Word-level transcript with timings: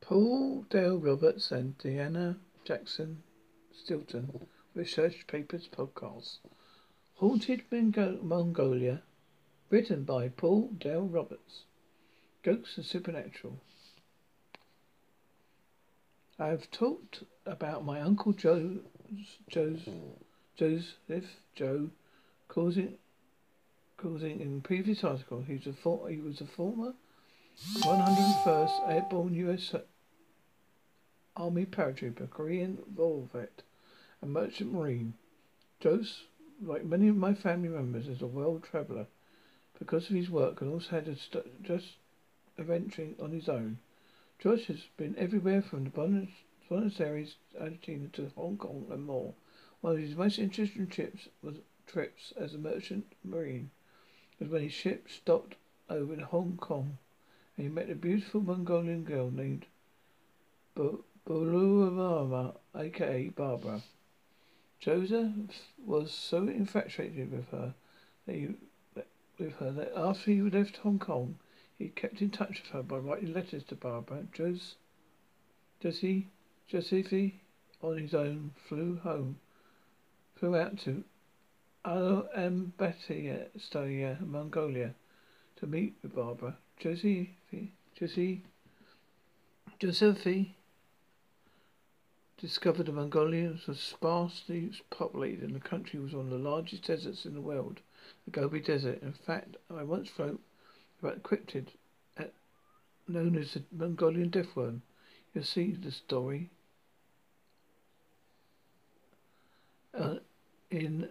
Paul 0.00 0.64
Dale 0.70 0.98
Roberts 0.98 1.50
and 1.50 1.76
Deanne 1.78 2.36
Jaxine 2.64 3.16
Stinson, 3.72 4.46
Research 4.74 5.26
Papers 5.26 5.68
Podcast. 5.68 6.38
Haunted 7.16 7.64
Mongo- 7.70 8.22
Mongolia, 8.22 9.02
written 9.70 10.04
by 10.04 10.28
Paul 10.28 10.70
Dale 10.78 11.06
Roberts. 11.06 11.64
Ghosts 12.42 12.76
and 12.76 12.86
Supernatural. 12.86 13.58
I 16.38 16.46
have 16.48 16.70
talked 16.70 17.24
about 17.44 17.84
my 17.84 18.00
uncle 18.00 18.32
Joe, 18.32 18.78
Joe's, 19.48 19.80
Joseph 20.56 21.40
Joe, 21.56 21.90
causing, 22.46 22.94
causing 23.96 24.40
in 24.40 24.60
previous 24.60 25.02
article. 25.02 25.42
He 25.42 25.54
was 25.56 25.66
a 25.66 25.72
for, 25.72 26.08
he 26.08 26.18
was 26.18 26.40
a 26.40 26.46
former 26.46 26.94
101st 27.80 28.44
Airborne 28.90 29.34
U.S. 29.34 29.74
Army 31.36 31.66
paratrooper, 31.66 32.30
Korean 32.30 32.78
war 32.96 33.28
vet, 33.30 33.62
and 34.22 34.32
merchant 34.32 34.72
marine. 34.72 35.12
Joseph, 35.78 36.26
like 36.62 36.86
many 36.86 37.08
of 37.08 37.16
my 37.16 37.34
family 37.34 37.68
members, 37.68 38.08
is 38.08 38.22
a 38.22 38.26
world 38.26 38.62
traveller 38.62 39.06
because 39.78 40.08
of 40.08 40.16
his 40.16 40.30
work 40.30 40.62
and 40.62 40.72
also 40.72 40.88
had 40.88 41.06
a 41.06 41.16
st- 41.16 41.62
just 41.62 41.96
adventuring 42.58 43.14
on 43.20 43.30
his 43.30 43.46
own. 43.46 43.78
Josh 44.38 44.64
has 44.68 44.88
been 44.96 45.14
everywhere 45.18 45.60
from 45.60 45.84
the 45.84 45.90
Buenos, 45.90 46.30
Buenos 46.70 46.98
Aires, 46.98 47.36
Argentina 47.60 48.08
to 48.14 48.32
Hong 48.36 48.56
Kong 48.56 48.86
and 48.90 49.04
more. 49.04 49.34
One 49.82 49.96
of 49.96 49.98
his 49.98 50.16
most 50.16 50.38
interesting 50.38 50.86
trips 50.86 51.28
was 51.42 51.56
trips 51.86 52.32
as 52.38 52.54
a 52.54 52.58
merchant 52.58 53.12
marine 53.22 53.70
was 54.40 54.48
when 54.48 54.62
his 54.62 54.72
ship 54.72 55.10
stopped 55.10 55.56
over 55.90 56.14
in 56.14 56.20
Hong 56.20 56.56
Kong 56.56 56.96
and 57.58 57.66
he 57.66 57.72
met 57.72 57.90
a 57.90 57.94
beautiful 57.96 58.40
Mongolian 58.40 59.02
girl 59.02 59.32
named 59.32 59.66
Buluamama, 60.76 62.54
aka 62.76 63.28
Barbara. 63.30 63.82
Joseph 64.78 65.26
was 65.84 66.12
so 66.12 66.46
infatuated 66.46 67.32
with 67.32 67.48
her 67.48 67.74
that 68.26 68.36
he, 68.36 68.54
with 69.40 69.54
her 69.56 69.72
that 69.72 69.92
after 69.96 70.30
he 70.30 70.40
left 70.40 70.76
Hong 70.76 71.00
Kong 71.00 71.34
he 71.76 71.88
kept 71.88 72.22
in 72.22 72.30
touch 72.30 72.62
with 72.62 72.70
her 72.70 72.84
by 72.84 72.98
writing 72.98 73.32
letters 73.32 73.64
to 73.64 73.74
Barbara. 73.74 74.28
Jos- 74.32 74.76
Josie, 75.80 76.28
Josephi, 76.70 77.40
on 77.82 77.98
his 77.98 78.14
own, 78.14 78.52
flew 78.68 78.98
home, 78.98 79.40
flew 80.36 80.54
out 80.54 80.78
to 80.78 81.02
Ulaanbaatar, 81.84 83.50
Mongolia, 84.20 84.94
to 85.56 85.66
meet 85.66 85.96
with 86.02 86.14
Barbara. 86.14 86.56
Josie, 86.78 87.34
Josie, 87.98 88.42
Josephi 89.80 90.50
discovered 92.40 92.86
the 92.86 92.92
Mongolians 92.92 93.66
was 93.66 93.80
sparsely 93.80 94.70
populated 94.90 95.42
and 95.42 95.56
the 95.56 95.60
country 95.60 95.98
was 95.98 96.12
one 96.12 96.26
of 96.26 96.30
the 96.30 96.38
largest 96.38 96.84
deserts 96.84 97.26
in 97.26 97.34
the 97.34 97.40
world, 97.40 97.80
the 98.24 98.30
Gobi 98.30 98.60
Desert. 98.60 99.02
In 99.02 99.12
fact, 99.12 99.56
I 99.76 99.82
once 99.82 100.10
wrote 100.16 100.40
about 101.02 101.14
the 101.14 101.28
cryptid 101.28 101.66
at, 102.16 102.32
known 103.08 103.36
as 103.36 103.54
the 103.54 103.62
Mongolian 103.72 104.30
death 104.30 104.54
worm. 104.54 104.82
You'll 105.34 105.44
see 105.44 105.72
the 105.72 105.90
story 105.90 106.48
uh, 109.98 110.16
in 110.70 111.08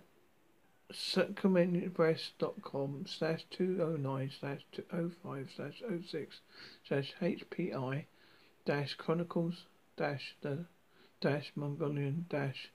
circumbrest.com 0.93 3.05
slash 3.07 3.45
209 3.49 4.31
slash 4.39 4.61
205 4.71 5.49
slash 5.53 5.83
06 6.09 6.39
slash 6.87 7.13
HPI 7.21 8.05
dash 8.65 8.93
chronicles 8.95 9.65
dash 9.97 10.35
the 10.41 10.65
dash 11.19 11.51
Mongolian 11.55 12.25
dash 12.29 12.69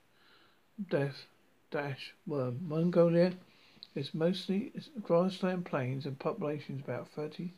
death 0.90 1.24
dash 1.70 2.12
worm. 2.26 2.58
Mongolia 2.68 3.32
is 3.94 4.12
mostly 4.12 4.72
grassland 5.02 5.64
plains 5.64 6.04
and 6.04 6.18
population 6.18 6.76
is 6.76 6.82
about 6.82 7.08
30% 7.14 7.52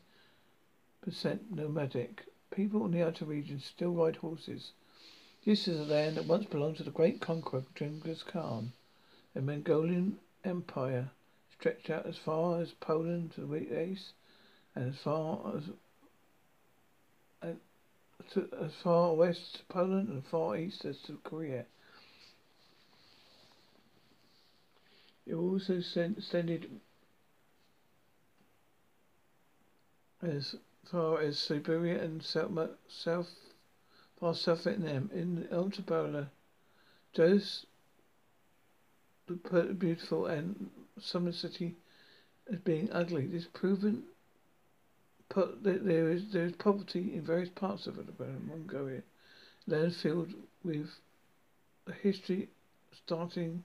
nomadic. 1.50 2.26
People 2.50 2.84
in 2.84 2.92
the 2.92 3.04
outer 3.04 3.24
regions 3.24 3.64
still 3.64 3.92
ride 3.92 4.16
horses. 4.16 4.72
This 5.44 5.66
is 5.66 5.80
a 5.80 5.92
land 5.92 6.16
that 6.16 6.26
once 6.26 6.46
belonged 6.46 6.76
to 6.76 6.84
the 6.84 6.90
great 6.90 7.20
conqueror 7.20 7.64
Genghis 7.74 8.22
Khan. 8.22 8.72
The 9.34 9.42
Mongolian 9.42 10.18
Empire 10.44 11.10
stretched 11.52 11.90
out 11.90 12.06
as 12.06 12.18
far 12.18 12.60
as 12.60 12.72
Poland 12.72 13.32
to 13.32 13.42
the 13.42 13.82
east 13.82 14.12
and 14.74 14.90
as 14.92 14.98
far 14.98 15.56
as 15.56 15.64
to, 18.32 18.48
as 18.60 18.72
far 18.82 19.14
west 19.14 19.56
to 19.56 19.64
Poland 19.64 20.08
and 20.08 20.24
far 20.26 20.56
east 20.56 20.84
as 20.84 20.98
to 21.02 21.18
Korea. 21.24 21.66
It 25.26 25.34
also 25.34 25.80
sent, 25.80 26.18
extended 26.18 26.80
as 30.22 30.56
far 30.84 31.20
as 31.20 31.38
Siberia 31.38 32.02
and 32.02 32.22
south, 32.22 32.50
south 32.88 33.28
south 34.34 34.64
Vietnam. 34.64 35.10
In 35.14 35.36
the 35.36 35.42
ultrapolar, 35.48 36.28
those 37.14 37.66
beautiful 39.26 40.26
and 40.26 40.70
summer 41.00 41.32
city 41.32 41.76
as 42.52 42.58
being 42.60 42.90
ugly. 42.92 43.26
This 43.26 43.46
proven 43.52 44.04
put 45.28 45.62
that 45.64 45.84
there 45.84 46.10
is 46.10 46.32
there 46.32 46.44
is 46.44 46.52
poverty 46.52 47.14
in 47.14 47.22
various 47.22 47.48
parts 47.48 47.86
of 47.86 47.98
it, 47.98 48.06
Mongolia, 48.46 49.02
land 49.66 49.96
filled 49.96 50.34
with 50.62 50.90
a 51.86 51.92
history 51.92 52.48
starting 53.04 53.64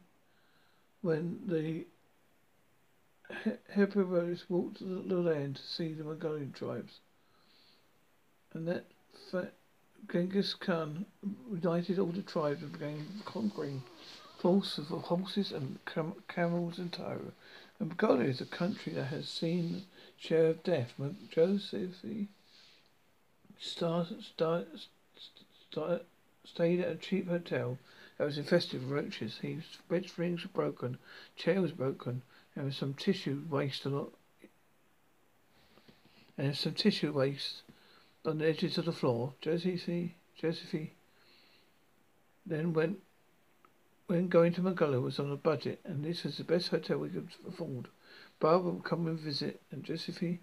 when 1.01 1.39
the 1.47 1.85
Hebrides 3.69 4.49
walked 4.49 4.79
the 4.79 5.15
land 5.15 5.57
to 5.57 5.61
see 5.61 5.93
the 5.93 6.03
Mongolian 6.03 6.51
tribes, 6.51 6.99
and 8.53 8.67
that 8.67 8.85
Genghis 10.11 10.55
Khan 10.55 11.05
united 11.51 11.99
all 11.99 12.07
the 12.07 12.23
tribes 12.23 12.63
and 12.63 12.71
began 12.71 13.05
conquering 13.25 13.83
force 14.39 14.77
of 14.77 14.87
horses 14.87 15.51
and 15.51 15.79
cam- 15.85 16.23
camels 16.27 16.79
and 16.79 16.91
tow. 16.91 17.33
And 17.79 17.89
Mongolia 17.89 18.29
is 18.29 18.41
a 18.41 18.45
country 18.45 18.93
that 18.93 19.05
has 19.05 19.27
seen 19.27 19.83
share 20.17 20.47
of 20.47 20.63
death. 20.63 20.93
Joseph 21.29 21.95
star, 23.59 24.07
star, 24.21 24.63
star, 25.69 25.99
stayed 26.45 26.79
at 26.79 26.91
a 26.91 26.95
cheap 26.95 27.27
hotel 27.27 27.77
that 28.17 28.25
was 28.25 28.37
infested 28.37 28.81
with 28.81 28.91
roaches. 28.91 29.39
His 29.41 29.63
bed 29.89 30.09
springs 30.09 30.43
were 30.43 30.49
broken, 30.49 30.97
chair 31.35 31.61
was 31.61 31.71
broken, 31.71 32.21
there 32.55 32.65
was 32.65 32.77
some 32.77 32.93
tissue 32.93 33.43
waste 33.49 33.85
on 33.85 34.07
and 36.37 36.47
there 36.47 36.53
some 36.53 36.73
tissue 36.73 37.11
waste 37.11 37.63
on 38.25 38.37
the 38.37 38.47
edges 38.47 38.77
of 38.77 38.85
the 38.85 38.93
floor. 38.93 39.33
Josephine, 39.41 40.13
Josephine 40.37 40.91
then 42.45 42.73
went 42.73 42.99
when 44.09 44.27
going 44.27 44.51
to 44.51 44.63
Mongolia 44.63 44.99
was 44.99 45.19
on 45.19 45.31
a 45.31 45.35
budget, 45.35 45.79
and 45.85 46.03
this 46.03 46.23
was 46.23 46.37
the 46.37 46.43
best 46.43 46.69
hotel 46.69 46.97
we 46.97 47.09
could 47.09 47.29
afford. 47.47 47.87
Barbara 48.39 48.71
would 48.71 48.83
come 48.83 49.05
and 49.05 49.19
visit, 49.19 49.61
and 49.69 49.83
Josephine, 49.83 50.39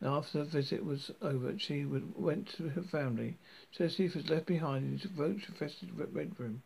and 0.00 0.08
after 0.08 0.38
the 0.38 0.44
visit 0.44 0.84
was 0.84 1.10
over, 1.20 1.58
she 1.58 1.84
would 1.84 2.14
went 2.14 2.46
to 2.50 2.68
her 2.68 2.82
family. 2.82 3.36
Josephine 3.72 4.12
was 4.14 4.30
left 4.30 4.46
behind 4.46 4.84
in 4.84 4.98
his 4.98 5.10
roach-infested 5.10 5.98
bedroom, 6.14 6.62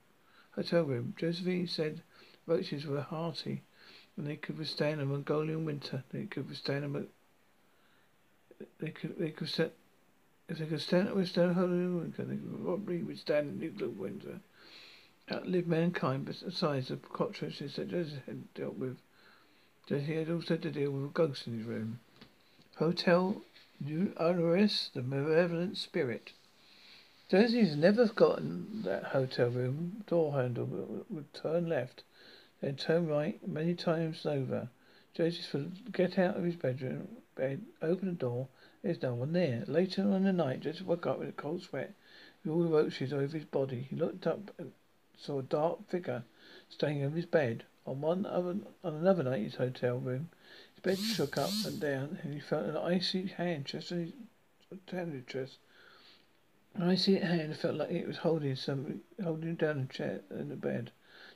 hotel 0.54 0.82
room. 0.82 1.14
Josephine 1.16 1.66
said 1.66 2.02
roaches 2.46 2.84
were 2.84 3.00
hearty, 3.00 3.62
and 4.18 4.26
they 4.26 4.36
could 4.36 4.58
withstand 4.58 5.00
a 5.00 5.06
Mongolian 5.06 5.64
winter. 5.64 6.04
They 6.12 6.26
could 6.26 6.50
withstand 6.50 6.84
a 6.84 7.04
they 8.78 8.90
could 8.90 9.18
they 9.18 9.30
could 9.30 9.48
set 9.48 9.72
if 10.50 10.58
they 10.58 10.66
could 10.66 10.82
stand 10.82 11.14
withstand 11.14 11.56
a 11.56 11.66
winter, 11.66 12.26
they 12.26 12.36
could 12.36 12.62
probably 12.62 13.02
withstand 13.02 13.48
a 13.48 13.64
nuclear 13.64 13.88
winter 13.88 14.40
outlive 15.30 15.66
mankind 15.66 16.24
besides 16.24 16.88
the 16.88 16.96
cockroaches 16.96 17.76
that 17.76 17.88
Joseph 17.88 18.24
had 18.26 18.52
dealt 18.54 18.76
with. 18.76 18.96
He 19.86 20.14
had 20.14 20.30
also 20.30 20.56
to 20.56 20.70
deal 20.70 20.90
with 20.90 21.04
a 21.04 21.08
ghost 21.08 21.46
in 21.46 21.58
his 21.58 21.66
room. 21.66 22.00
Hotel 22.76 23.42
New 23.80 24.14
Iris, 24.16 24.90
the 24.94 25.02
malevolent 25.02 25.76
spirit. 25.76 26.32
Josie 27.28 27.64
has 27.64 27.76
never 27.76 28.06
forgotten 28.06 28.82
that 28.84 29.04
hotel 29.04 29.48
room 29.48 30.04
door 30.06 30.32
handle 30.32 30.66
would, 31.08 31.32
turn 31.34 31.68
left, 31.68 32.04
then 32.60 32.76
turn 32.76 33.06
right 33.06 33.46
many 33.46 33.74
times 33.74 34.24
over. 34.26 34.68
Joseph 35.14 35.52
would 35.52 35.92
get 35.92 36.18
out 36.18 36.36
of 36.36 36.44
his 36.44 36.56
bedroom, 36.56 37.08
bed, 37.34 37.62
open 37.80 38.08
the 38.08 38.14
door. 38.14 38.48
There's 38.82 39.02
no 39.02 39.14
one 39.14 39.32
there. 39.32 39.64
Later 39.66 40.02
on 40.02 40.12
in 40.14 40.24
the 40.24 40.32
night, 40.32 40.60
Joseph 40.60 40.86
woke 40.86 41.06
up 41.06 41.18
with 41.18 41.28
a 41.28 41.32
cold 41.32 41.62
sweat, 41.62 41.92
with 42.44 42.52
all 42.52 42.62
the 42.62 42.68
roaches 42.68 43.12
over 43.12 43.36
his 43.36 43.46
body. 43.46 43.86
He 43.90 43.96
looked 43.96 44.26
up 44.26 44.50
saw 45.22 45.38
a 45.38 45.42
dark 45.42 45.88
figure 45.88 46.24
standing 46.68 47.04
over 47.04 47.16
his 47.16 47.26
bed. 47.26 47.64
On 47.86 48.00
one 48.00 48.26
other, 48.26 48.56
on 48.84 48.94
another 48.94 49.22
night 49.22 49.38
in 49.38 49.44
his 49.44 49.54
hotel 49.56 49.98
room, 49.98 50.30
his 50.74 50.82
bed 50.82 50.98
hmm. 50.98 51.04
shook 51.04 51.38
up 51.38 51.50
and 51.64 51.80
down, 51.80 52.18
and 52.22 52.34
he 52.34 52.40
felt 52.40 52.66
an 52.66 52.76
icy 52.76 53.26
hand 53.26 53.64
just 53.64 53.92
on 53.92 54.12
his 54.90 55.24
chest. 55.26 55.58
An 56.74 56.82
icy 56.82 57.16
hand 57.16 57.56
felt 57.56 57.76
like 57.76 57.90
it 57.90 58.06
was 58.06 58.18
holding 58.18 58.56
some, 58.56 59.00
holding 59.22 59.50
him 59.50 59.54
down 59.56 59.80
a 59.80 59.92
chair 59.92 60.20
in 60.30 60.48
the 60.48 60.56
bed. 60.56 60.90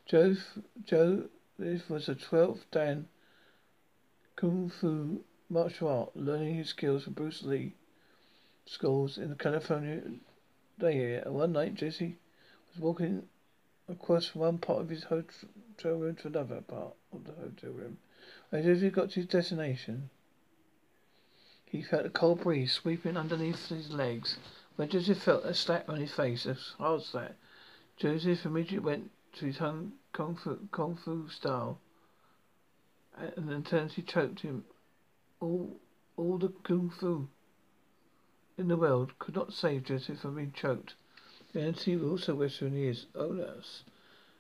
Joe, 0.06 0.37
Joe, 0.85 1.25
this 1.59 1.88
was 1.88 2.06
the 2.06 2.15
twelfth 2.15 2.65
Dan 2.71 3.09
Kung 4.37 4.71
Fu 4.71 5.25
martial 5.49 5.88
art, 5.88 6.17
learning 6.17 6.56
his 6.56 6.69
skills 6.69 7.05
from 7.05 7.12
Bruce 7.15 7.43
Lee 7.43 7.75
schools 8.67 9.19
in 9.19 9.31
the 9.31 9.37
California 9.37 10.03
Bay 10.79 10.99
Area. 10.99 11.23
One 11.27 11.53
night, 11.53 11.75
Jesse 11.75 12.19
was 12.73 12.81
walking 12.81 13.29
across 13.88 14.27
from 14.27 14.41
one 14.41 14.59
part 14.59 14.81
of 14.81 14.88
his 14.88 15.05
hotel 15.05 15.97
room 15.97 16.17
to 16.17 16.29
another 16.29 16.61
part 16.61 16.94
of 17.12 17.25
the 17.25 17.33
hotel 17.33 17.71
room. 17.71 17.99
As 18.53 18.65
Jesse 18.65 18.91
got 18.91 19.11
to 19.11 19.21
his 19.21 19.27
destination, 19.27 20.11
he 21.65 21.83
felt 21.83 22.06
a 22.06 22.11
cold 22.11 22.41
breeze 22.41 22.73
sweeping 22.73 23.17
underneath 23.17 23.69
his 23.69 23.91
legs. 23.91 24.38
When 24.77 24.88
Joseph 24.88 25.23
felt 25.23 25.44
a 25.44 25.55
slap 25.55 25.88
on 25.88 25.97
his 25.97 26.12
face, 26.12 26.47
a 26.47 26.55
hard 26.79 27.03
slap, 27.03 27.37
Joseph 27.97 28.44
immediately 28.44 28.79
went 28.79 29.11
to 29.35 29.47
his 29.47 29.59
kung 29.59 30.37
fu, 30.37 30.69
kung 30.71 30.97
fu 30.97 31.29
style 31.29 31.81
and 33.19 33.93
he 33.93 34.03
choked 34.03 34.41
him. 34.41 34.65
All, 35.41 35.81
all 36.17 36.38
the 36.38 36.49
kung 36.49 36.91
fu 36.91 37.29
in 38.59 38.69
the 38.69 38.77
world 38.77 39.19
could 39.19 39.35
not 39.35 39.53
save 39.53 39.85
Joseph 39.85 40.21
from 40.21 40.37
being 40.37 40.53
choked. 40.53 40.94
The 41.56 41.62
entity 41.62 41.99
also 41.99 42.38
in 42.43 42.50
his 42.50 42.62
ears, 42.62 43.06
Onus. 43.14 43.85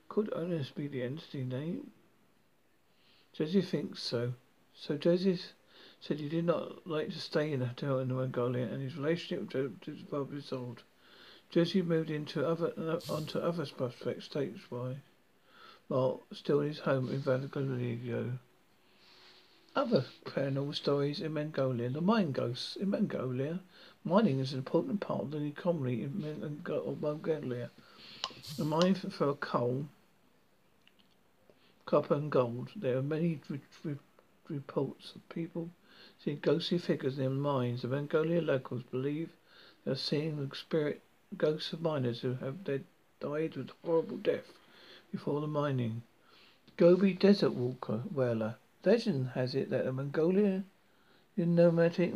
Could 0.06 0.30
Onus 0.34 0.68
be 0.70 0.86
the 0.86 1.02
entity 1.02 1.44
name? 1.44 1.90
Joseph 3.32 3.70
thinks 3.70 4.02
so. 4.02 4.34
So 4.74 4.98
Joseph 4.98 5.54
said 5.98 6.20
he 6.20 6.28
did 6.28 6.44
not 6.44 6.86
like 6.86 7.08
to 7.08 7.18
stay 7.18 7.54
in 7.54 7.62
a 7.62 7.68
hotel 7.68 8.00
in 8.00 8.14
Mongolia, 8.14 8.66
and 8.66 8.82
his 8.82 8.98
relationship 8.98 9.40
with 9.40 9.96
his 9.96 10.06
father 10.10 10.34
dissolved. 10.34 10.82
Jesse 11.48 11.80
moved 11.80 12.10
into 12.10 12.46
other 12.46 13.00
onto 13.08 13.38
other 13.38 13.64
suspect 13.64 14.22
states 14.22 14.60
by 14.70 14.96
while 15.88 16.26
still 16.34 16.60
in 16.60 16.68
his 16.68 16.80
home 16.80 17.08
in 17.08 17.22
Valgoglio. 17.22 18.38
Other 19.74 20.04
paranormal 20.26 20.74
stories 20.74 21.20
in 21.20 21.32
Mongolia. 21.32 21.88
The 21.88 22.02
mine 22.02 22.32
ghosts 22.32 22.76
in 22.76 22.90
Mongolia. 22.90 23.60
Mining 24.08 24.38
is 24.38 24.52
an 24.52 24.60
important 24.60 25.00
part 25.00 25.22
of 25.22 25.32
the 25.32 25.38
economy 25.38 26.04
in 26.04 26.62
Mongolia. 27.00 27.70
The 28.56 28.64
mine 28.64 28.94
for 28.94 29.34
coal, 29.34 29.88
copper 31.86 32.14
and 32.14 32.30
gold. 32.30 32.68
There 32.76 32.98
are 32.98 33.02
many 33.02 33.40
reports 34.48 35.12
of 35.16 35.28
people 35.28 35.70
seeing 36.20 36.38
ghostly 36.40 36.78
figures 36.78 37.18
in 37.18 37.40
mines. 37.40 37.82
The 37.82 37.88
Mongolia 37.88 38.40
locals 38.40 38.84
believe 38.92 39.30
they 39.84 39.90
are 39.90 39.96
seeing 39.96 40.36
the 40.36 40.54
spirit 40.54 41.02
ghosts 41.36 41.72
of 41.72 41.82
miners 41.82 42.20
who 42.20 42.34
have 42.34 42.62
died 42.62 43.56
with 43.56 43.70
horrible 43.84 44.18
death 44.18 44.52
before 45.10 45.40
the 45.40 45.48
mining. 45.48 46.02
Gobi 46.76 47.12
Desert 47.12 47.54
Walker 47.54 48.04
Wailer. 48.12 48.54
Legend 48.84 49.30
has 49.34 49.56
it 49.56 49.68
that 49.70 49.84
a 49.84 49.92
Mongolian 49.92 50.64
nomadic 51.36 52.14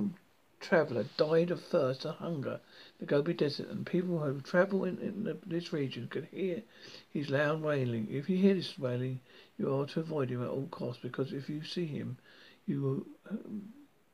traveller 0.60 1.06
died 1.16 1.50
of 1.50 1.62
thirst 1.62 2.04
and 2.04 2.14
hunger 2.14 2.60
in 2.98 3.00
the 3.00 3.06
Gobi 3.06 3.32
Desert, 3.32 3.68
and 3.68 3.84
people 3.84 4.18
who 4.18 4.40
travel 4.40 4.84
in, 4.84 4.98
in 4.98 5.24
the, 5.24 5.36
this 5.46 5.72
region 5.72 6.06
could 6.08 6.28
hear 6.30 6.62
his 7.10 7.30
loud 7.30 7.62
wailing. 7.62 8.06
If 8.10 8.28
you 8.28 8.36
hear 8.36 8.54
this 8.54 8.78
wailing, 8.78 9.20
you 9.58 9.74
are 9.74 9.86
to 9.86 10.00
avoid 10.00 10.30
him 10.30 10.42
at 10.42 10.50
all 10.50 10.68
costs, 10.70 11.02
because 11.02 11.32
if 11.32 11.48
you 11.48 11.64
see 11.64 11.86
him, 11.86 12.18
you 12.66 12.82
will 12.82 13.06
um, 13.30 13.72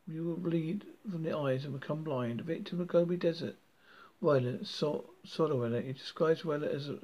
you 0.09 0.25
will 0.25 0.37
bleed 0.37 0.85
from 1.11 1.25
the 1.25 1.37
eyes 1.37 1.65
and 1.65 1.79
become 1.79 2.05
blind. 2.05 2.41
A 2.41 2.45
victim 2.45 2.81
of 2.81 2.87
Gobi 2.87 3.17
Desert 3.17 3.57
Wailer, 4.21 4.59
Solowella, 4.59 5.85
he 5.85 5.93
describes 5.93 6.45
Wailer 6.45 6.69
as 6.69 6.89
a, 6.89 6.99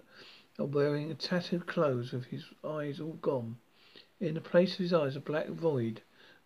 a 0.59 0.65
wearing 0.65 1.15
tattered 1.17 1.67
clothes 1.67 2.13
with 2.13 2.27
his 2.27 2.45
eyes 2.65 3.01
all 3.01 3.15
gone. 3.15 3.57
In 4.21 4.35
the 4.35 4.41
place 4.41 4.75
of 4.75 4.79
his 4.79 4.93
eyes, 4.93 5.17
a 5.17 5.21
black 5.21 5.49
void, 5.49 6.01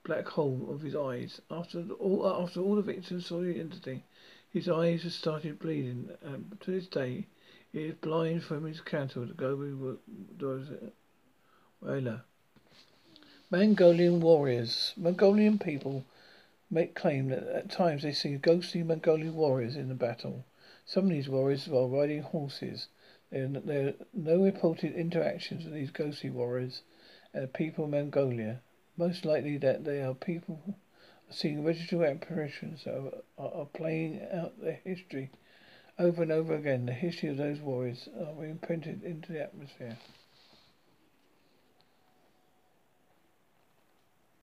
black 0.07 0.29
hole 0.29 0.69
of 0.71 0.83
his 0.83 0.95
eyes. 0.95 1.41
After 1.51 1.85
all, 1.99 2.25
uh, 2.25 2.43
after 2.45 2.61
all 2.61 2.77
the 2.77 2.83
victims 2.83 3.27
saw 3.27 3.41
the 3.41 3.59
entity, 3.59 4.05
his 4.53 4.69
eyes 4.69 5.03
had 5.03 5.13
started 5.13 5.59
bleeding. 5.59 6.11
And 6.23 6.57
to 6.61 6.71
this 6.71 6.87
day, 6.87 7.27
he 7.73 7.87
is 7.87 7.97
blind 7.97 8.45
from 8.45 8.65
his 8.65 8.81
with 8.81 9.29
the 9.29 9.35
Gobi 9.35 9.99
Wailer. 11.81 12.23
Mongolian 13.51 14.21
warriors. 14.21 14.95
Mongolian 14.97 15.59
people 15.59 16.05
make 16.71 16.95
claim 16.95 17.29
that 17.29 17.43
at 17.49 17.71
times 17.71 18.03
they 18.03 18.13
see 18.13 18.37
ghostly 18.37 18.85
Mongolian 18.85 19.35
warriors 19.35 19.77
in 19.77 19.89
the 19.89 19.95
battle. 19.95 20.45
Some 20.85 21.07
of 21.07 21.11
these 21.11 21.29
warriors 21.29 21.69
are 21.69 21.87
riding 21.87 22.23
horses. 22.23 22.87
There, 23.31 23.49
there 23.49 23.89
are 23.89 23.95
no 24.15 24.43
reported 24.43 24.95
interactions 24.95 25.65
with 25.65 25.75
these 25.75 25.91
ghostly 25.91 26.31
warriors 26.31 26.83
and 27.35 27.43
the 27.43 27.49
people 27.49 27.85
of 27.85 27.91
Mongolia. 27.91 28.63
Most 28.97 29.25
likely 29.25 29.59
that 29.59 29.85
they 29.85 30.03
are 30.03 30.15
people 30.15 30.77
seeing 31.31 31.65
residual 31.65 32.05
apparitions 32.05 32.87
are, 32.87 33.11
are, 33.37 33.53
are 33.53 33.67
playing 33.67 34.27
out 34.33 34.61
their 34.61 34.81
history 34.85 35.31
over 35.99 36.23
and 36.23 36.33
over 36.33 36.55
again. 36.55 36.87
The 36.87 36.93
history 36.93 37.29
of 37.29 37.37
those 37.37 37.61
warriors 37.61 38.09
are 38.19 38.45
imprinted 38.45 39.03
into 39.03 39.33
the 39.33 39.43
atmosphere. 39.43 39.99